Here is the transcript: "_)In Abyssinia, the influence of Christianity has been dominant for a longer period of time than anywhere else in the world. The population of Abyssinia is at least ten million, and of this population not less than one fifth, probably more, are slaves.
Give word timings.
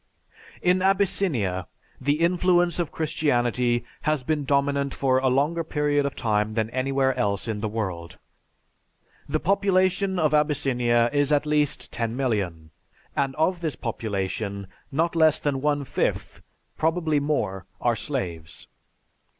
"_)In 0.63 0.81
Abyssinia, 0.81 1.67
the 2.01 2.21
influence 2.21 2.79
of 2.79 2.91
Christianity 2.91 3.85
has 4.01 4.23
been 4.23 4.45
dominant 4.45 4.95
for 4.95 5.19
a 5.19 5.27
longer 5.27 5.63
period 5.63 6.07
of 6.07 6.15
time 6.15 6.55
than 6.55 6.71
anywhere 6.71 7.13
else 7.13 7.47
in 7.47 7.59
the 7.61 7.67
world. 7.69 8.17
The 9.29 9.39
population 9.39 10.17
of 10.17 10.33
Abyssinia 10.33 11.07
is 11.13 11.31
at 11.31 11.45
least 11.45 11.91
ten 11.93 12.15
million, 12.17 12.71
and 13.15 13.35
of 13.35 13.61
this 13.61 13.75
population 13.75 14.65
not 14.91 15.15
less 15.15 15.39
than 15.39 15.61
one 15.61 15.83
fifth, 15.83 16.41
probably 16.79 17.19
more, 17.19 17.67
are 17.79 17.95
slaves. 17.95 18.65